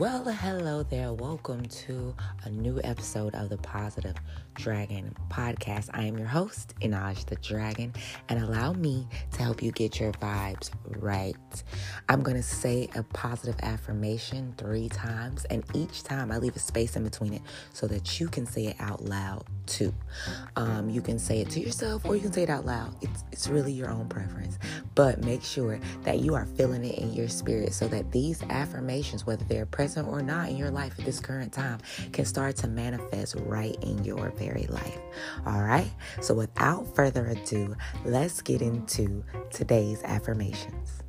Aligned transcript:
Well, 0.00 0.24
hello 0.24 0.82
there. 0.82 1.12
Welcome 1.12 1.66
to 1.66 2.14
a 2.44 2.48
new 2.48 2.80
episode 2.82 3.34
of 3.34 3.50
the 3.50 3.58
Positive 3.58 4.16
Dragon 4.54 5.14
podcast. 5.28 5.90
I 5.92 6.04
am 6.04 6.16
your 6.16 6.26
host, 6.26 6.74
Minaj 6.80 7.26
the 7.26 7.36
Dragon, 7.36 7.92
and 8.30 8.42
allow 8.42 8.72
me 8.72 9.06
to 9.32 9.42
help 9.42 9.62
you 9.62 9.72
get 9.72 10.00
your 10.00 10.12
vibes 10.12 10.70
right. 10.86 11.36
I'm 12.08 12.22
going 12.22 12.38
to 12.38 12.42
say 12.42 12.88
a 12.94 13.02
positive 13.02 13.56
affirmation 13.62 14.54
three 14.56 14.88
times, 14.88 15.44
and 15.50 15.64
each 15.74 16.02
time 16.02 16.32
I 16.32 16.38
leave 16.38 16.56
a 16.56 16.60
space 16.60 16.96
in 16.96 17.04
between 17.04 17.34
it 17.34 17.42
so 17.74 17.86
that 17.88 18.18
you 18.18 18.28
can 18.28 18.46
say 18.46 18.68
it 18.68 18.76
out 18.80 19.04
loud 19.04 19.44
too. 19.66 19.92
Um, 20.56 20.88
you 20.88 21.02
can 21.02 21.18
say 21.18 21.42
it 21.42 21.50
to 21.50 21.60
yourself 21.60 22.06
or 22.06 22.16
you 22.16 22.22
can 22.22 22.32
say 22.32 22.44
it 22.44 22.50
out 22.50 22.64
loud. 22.64 22.94
It's, 23.02 23.22
it's 23.32 23.48
really 23.48 23.72
your 23.72 23.90
own 23.90 24.08
preference, 24.08 24.58
but 24.94 25.22
make 25.22 25.42
sure 25.42 25.78
that 26.04 26.20
you 26.20 26.34
are 26.34 26.46
feeling 26.46 26.84
it 26.86 26.98
in 26.98 27.12
your 27.12 27.28
spirit 27.28 27.74
so 27.74 27.86
that 27.88 28.10
these 28.10 28.42
affirmations, 28.44 29.26
whether 29.26 29.44
they're 29.44 29.66
present 29.66 29.89
or 29.96 30.22
not 30.22 30.48
in 30.48 30.56
your 30.56 30.70
life 30.70 30.98
at 30.98 31.04
this 31.04 31.20
current 31.20 31.52
time, 31.52 31.78
can 32.12 32.24
start 32.24 32.56
to 32.56 32.68
manifest 32.68 33.34
right 33.36 33.76
in 33.82 34.04
your 34.04 34.30
very 34.30 34.66
life. 34.68 34.98
All 35.46 35.62
right. 35.62 35.90
So 36.20 36.34
without 36.34 36.94
further 36.94 37.26
ado, 37.26 37.76
let's 38.04 38.42
get 38.42 38.62
into 38.62 39.24
today's 39.50 40.02
affirmations. 40.02 41.02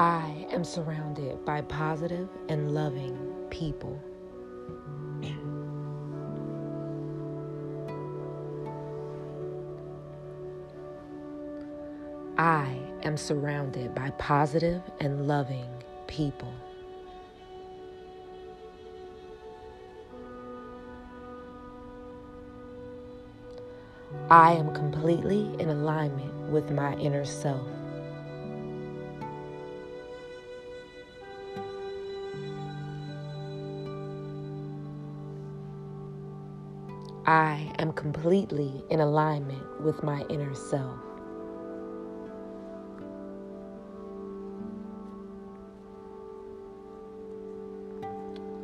I 0.00 0.46
am 0.50 0.64
surrounded 0.64 1.44
by 1.44 1.60
positive 1.60 2.26
and 2.48 2.72
loving 2.72 3.18
people. 3.50 4.02
I 12.38 12.80
am 13.02 13.18
surrounded 13.18 13.94
by 13.94 14.08
positive 14.12 14.80
and 15.00 15.28
loving 15.28 15.68
people. 16.06 16.54
I 24.30 24.52
am 24.52 24.72
completely 24.74 25.40
in 25.60 25.68
alignment 25.68 26.32
with 26.50 26.70
my 26.70 26.94
inner 26.94 27.26
self. 27.26 27.68
I 37.30 37.70
am 37.78 37.92
completely 37.92 38.82
in 38.90 38.98
alignment 38.98 39.82
with 39.82 40.02
my 40.02 40.22
inner 40.22 40.52
self. 40.52 40.98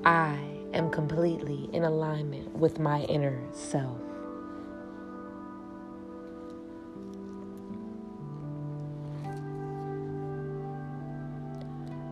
I 0.05 0.37
am 0.75 0.91
completely 0.91 1.71
in 1.73 1.85
alignment 1.85 2.57
with 2.57 2.81
my 2.81 3.03
inner 3.03 3.41
self. 3.53 4.01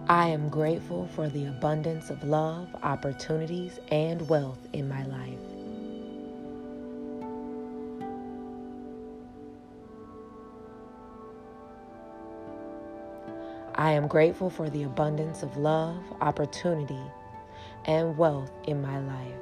I 0.08 0.28
am 0.28 0.48
grateful 0.48 1.08
for 1.16 1.28
the 1.28 1.46
abundance 1.46 2.10
of 2.10 2.22
love, 2.22 2.68
opportunities, 2.84 3.80
and 3.90 4.28
wealth 4.28 4.68
in 4.72 4.88
my 4.88 5.04
life. 5.06 5.53
I 13.84 13.90
am 13.90 14.06
grateful 14.08 14.48
for 14.48 14.70
the 14.70 14.84
abundance 14.84 15.42
of 15.42 15.58
love, 15.58 16.02
opportunity, 16.22 17.02
and 17.84 18.16
wealth 18.16 18.50
in 18.66 18.80
my 18.80 18.98
life. 18.98 19.34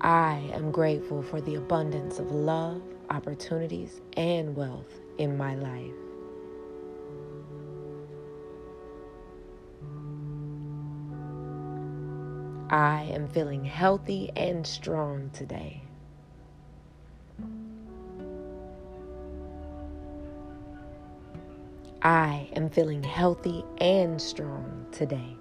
I 0.00 0.48
am 0.54 0.70
grateful 0.70 1.20
for 1.20 1.40
the 1.40 1.56
abundance 1.56 2.20
of 2.20 2.30
love, 2.30 2.80
opportunities, 3.10 4.00
and 4.16 4.54
wealth 4.54 5.00
in 5.18 5.36
my 5.36 5.56
life. 5.56 5.90
I 12.70 13.02
am 13.10 13.26
feeling 13.26 13.64
healthy 13.64 14.30
and 14.36 14.64
strong 14.64 15.30
today. 15.30 15.87
I 22.02 22.48
am 22.54 22.70
feeling 22.70 23.02
healthy 23.02 23.64
and 23.78 24.22
strong 24.22 24.86
today. 24.92 25.36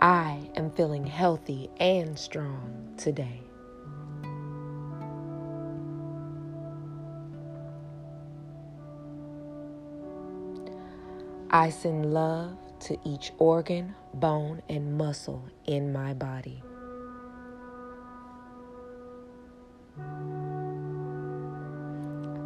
I 0.00 0.50
am 0.56 0.72
feeling 0.72 1.06
healthy 1.06 1.70
and 1.78 2.18
strong 2.18 2.92
today. 2.96 3.40
I 11.50 11.70
send 11.70 12.12
love 12.12 12.56
to 12.80 12.98
each 13.04 13.32
organ, 13.38 13.94
bone, 14.14 14.60
and 14.68 14.98
muscle 14.98 15.44
in 15.66 15.92
my 15.92 16.14
body. 16.14 16.64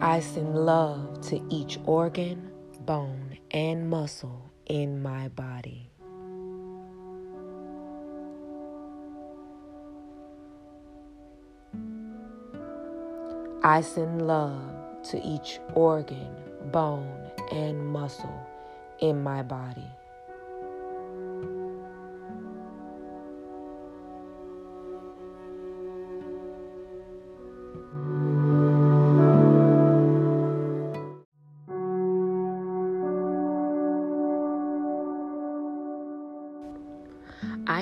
I 0.01 0.21
send 0.21 0.55
love 0.55 1.21
to 1.29 1.41
each 1.49 1.79
organ, 1.85 2.51
bone, 2.81 3.39
and 3.51 3.89
muscle 3.89 4.51
in 4.67 5.03
my 5.03 5.29
body. 5.29 5.91
I 13.63 13.81
send 13.81 14.27
love 14.27 15.03
to 15.11 15.21
each 15.25 15.59
organ, 15.75 16.31
bone, 16.71 17.31
and 17.51 17.85
muscle 17.87 18.47
in 19.01 19.23
my 19.23 19.43
body. 19.43 19.91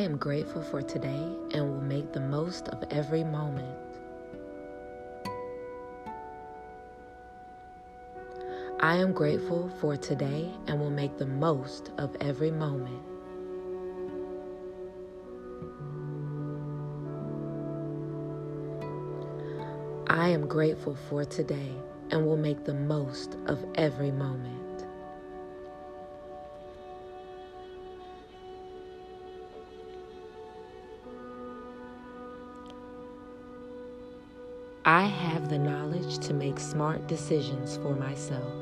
Am 0.05 0.19
grateful 0.19 0.61
for 0.61 0.83
today 0.83 1.27
and 1.53 1.67
will 1.67 1.81
make 1.81 2.13
the 2.13 2.21
most 2.21 2.69
of 2.69 2.85
every 2.91 3.25
moment. 3.25 3.79
I 8.81 8.97
am 8.97 9.13
grateful 9.15 9.71
for 9.81 9.97
today 9.97 10.51
and 10.67 10.79
will 10.79 10.91
make 10.91 11.17
the 11.17 11.25
most 11.25 11.91
of 11.97 12.15
every 12.21 12.51
moment. 12.51 13.03
I 20.07 20.29
am 20.29 20.47
grateful 20.47 20.97
for 21.09 21.25
today 21.25 21.73
and 22.11 22.27
will 22.27 22.37
make 22.37 22.65
the 22.65 22.75
most 22.75 23.39
of 23.47 23.65
every 23.77 24.11
moment. 24.11 24.64
I 34.87 35.05
have 35.05 35.49
the 35.49 35.59
knowledge 35.59 36.19
to 36.27 36.35
make 36.35 36.61
smart 36.61 37.07
decisions 37.07 37.79
for 37.79 37.95
myself. 37.95 38.53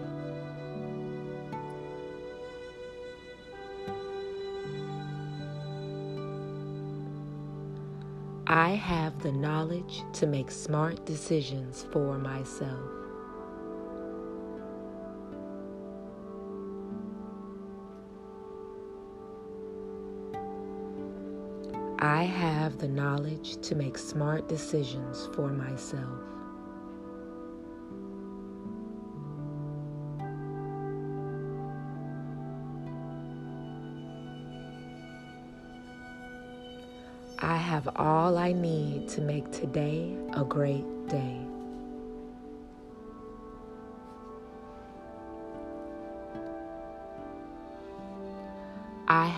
I 8.46 8.68
have 8.68 9.20
the 9.20 9.32
knowledge 9.32 10.04
to 10.12 10.28
make 10.28 10.52
smart 10.52 11.04
decisions 11.06 11.86
for 11.90 12.16
myself. 12.18 13.01
I 22.02 22.24
have 22.24 22.78
the 22.78 22.88
knowledge 22.88 23.58
to 23.58 23.76
make 23.76 23.96
smart 23.96 24.48
decisions 24.48 25.28
for 25.36 25.50
myself. 25.50 26.18
I 37.38 37.56
have 37.56 37.88
all 37.94 38.36
I 38.36 38.50
need 38.50 39.06
to 39.10 39.20
make 39.20 39.52
today 39.52 40.16
a 40.32 40.44
great 40.44 40.84
day. 41.06 41.38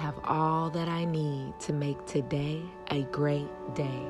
Have 0.04 0.20
all 0.24 0.68
that 0.68 0.86
I 0.86 1.06
need 1.06 1.58
to 1.60 1.72
make 1.72 2.04
today 2.04 2.60
a 2.90 3.04
great 3.04 3.48
day. 3.74 4.04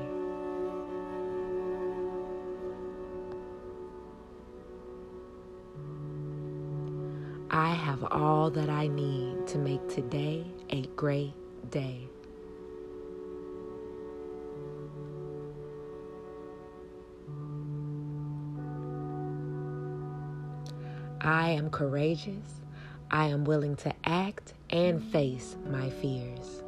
I 7.49 7.69
have 7.69 8.03
all 8.11 8.51
that 8.51 8.69
I 8.69 8.87
need 8.87 9.47
to 9.47 9.57
make 9.57 9.87
today 9.87 10.45
a 10.69 10.81
great 10.97 11.31
day. 11.71 12.09
I 21.21 21.51
am 21.51 21.69
courageous. 21.69 22.64
I 23.11 23.27
am 23.27 23.45
willing 23.45 23.75
to 23.77 23.93
act 24.03 24.53
and 24.69 25.03
face 25.03 25.55
my 25.69 25.89
fears. 25.89 26.63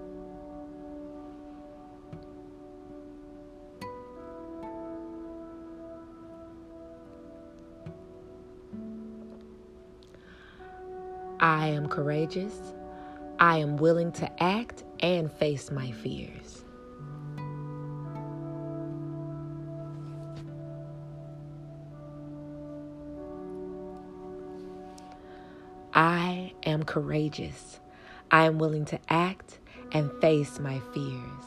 I 11.39 11.67
am 11.67 11.87
courageous. 11.87 12.53
I 13.39 13.57
am 13.57 13.77
willing 13.77 14.11
to 14.13 14.43
act 14.43 14.83
and 15.01 15.31
face 15.31 15.69
my 15.69 15.91
fears. 15.91 16.63
I 25.97 26.53
am 26.61 26.83
courageous. 26.83 27.79
I 28.29 28.45
am 28.45 28.59
willing 28.59 28.85
to 28.85 28.99
act 29.09 29.57
and 29.91 30.11
face 30.21 30.59
my 30.59 30.79
fears. 30.93 31.43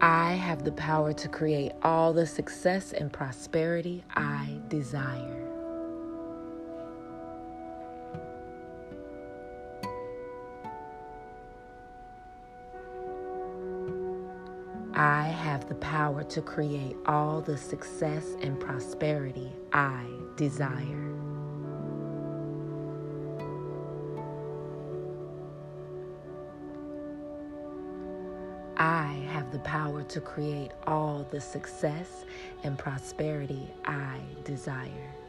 I 0.00 0.32
have 0.32 0.64
the 0.64 0.72
power 0.72 1.12
to 1.12 1.28
create 1.28 1.70
all 1.84 2.12
the 2.12 2.26
success 2.26 2.92
and 2.92 3.12
prosperity 3.12 4.02
I 4.16 4.58
desire. 4.66 5.41
Power 16.02 16.24
to 16.24 16.42
create 16.42 16.96
all 17.06 17.40
the 17.40 17.56
success 17.56 18.34
and 18.40 18.58
prosperity 18.58 19.52
I 19.72 20.04
desire. 20.34 21.14
I 28.76 29.12
have 29.30 29.52
the 29.52 29.60
power 29.60 30.02
to 30.02 30.20
create 30.20 30.72
all 30.88 31.24
the 31.30 31.40
success 31.40 32.24
and 32.64 32.76
prosperity 32.76 33.72
I 33.84 34.18
desire. 34.42 35.21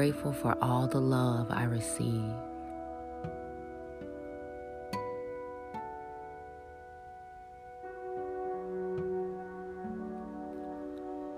Grateful 0.00 0.32
for 0.32 0.56
all 0.62 0.86
the 0.86 0.98
love 0.98 1.48
I 1.50 1.64
receive. 1.64 2.32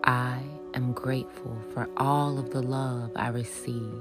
I 0.04 0.40
am 0.74 0.92
grateful 0.92 1.56
for 1.74 1.88
all 1.96 2.38
of 2.38 2.52
the 2.52 2.62
love 2.62 3.10
I 3.16 3.30
receive. 3.30 4.00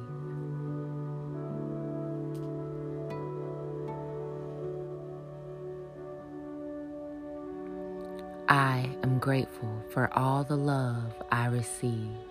I 8.48 8.88
am 9.02 9.18
grateful 9.18 9.74
for 9.90 10.07
all 10.16 10.44
the 10.44 10.56
love 10.56 11.16
I 11.31 11.48
receive. 11.48 12.31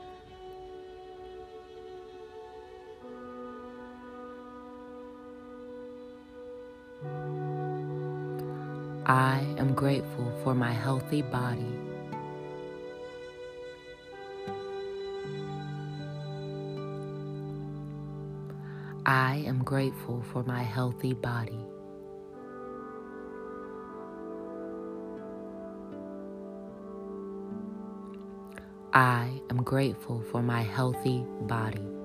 I 9.10 9.44
am 9.58 9.74
grateful 9.74 10.32
for 10.44 10.54
my 10.54 10.70
healthy 10.72 11.22
body. 11.22 11.66
I 19.04 19.42
am 19.48 19.64
grateful 19.64 20.22
for 20.32 20.44
my 20.44 20.62
healthy 20.62 21.14
body. 21.14 21.58
I 28.92 29.42
am 29.50 29.64
grateful 29.64 30.22
for 30.30 30.40
my 30.40 30.62
healthy 30.62 31.24
body. 31.42 31.99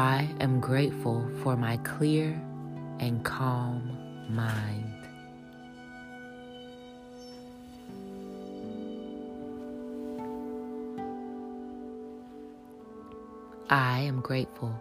I 0.00 0.26
am 0.40 0.60
grateful 0.60 1.30
for 1.42 1.58
my 1.58 1.76
clear 1.78 2.32
and 3.00 3.22
calm 3.22 3.98
mind. 4.30 4.94
I 13.68 14.00
am 14.00 14.22
grateful 14.22 14.74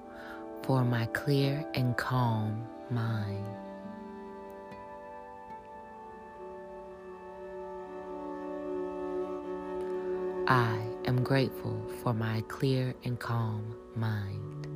for 0.64 0.86
my 0.86 1.06
clear 1.08 1.66
and 1.74 1.98
calm 1.98 2.66
mind. 2.90 3.46
I 10.48 10.80
am 11.04 11.26
grateful 11.26 11.78
for 12.02 12.14
my 12.14 12.40
clear 12.48 12.96
and 13.04 13.20
calm 13.20 13.76
mind. 13.98 14.69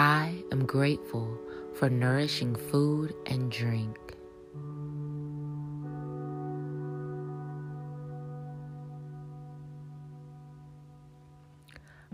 I 0.00 0.42
am 0.50 0.64
grateful 0.64 1.38
for 1.74 1.90
nourishing 1.90 2.54
food 2.54 3.12
and 3.26 3.52
drink. 3.52 3.98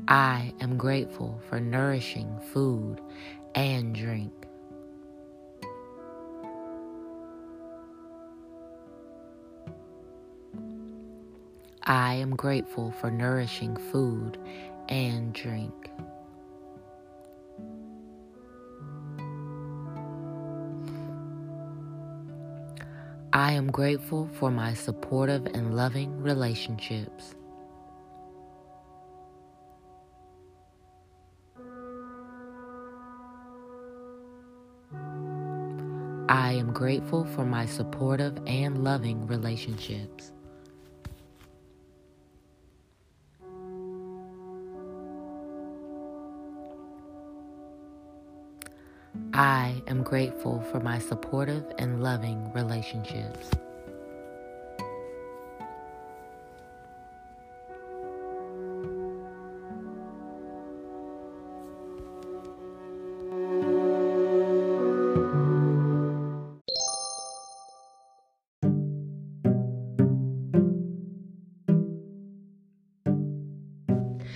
I 0.08 0.52
am 0.60 0.76
grateful 0.76 1.40
for 1.48 1.60
nourishing 1.60 2.40
food 2.52 3.00
and 3.54 3.94
drink. 3.94 4.32
I 11.84 12.14
am 12.14 12.34
grateful 12.34 12.90
for 12.90 13.12
nourishing 13.12 13.76
food 13.92 14.38
and 14.88 15.32
drink. 15.32 15.88
I 23.36 23.52
am 23.52 23.70
grateful 23.70 24.30
for 24.32 24.50
my 24.50 24.72
supportive 24.72 25.44
and 25.44 25.76
loving 25.76 26.22
relationships. 26.22 27.34
I 36.30 36.52
am 36.52 36.72
grateful 36.72 37.26
for 37.26 37.44
my 37.44 37.66
supportive 37.66 38.38
and 38.46 38.82
loving 38.82 39.26
relationships. 39.26 40.32
I 49.36 49.82
am 49.86 50.02
grateful 50.02 50.62
for 50.72 50.80
my 50.80 50.98
supportive 50.98 51.62
and 51.76 52.02
loving 52.02 52.50
relationships. 52.54 53.50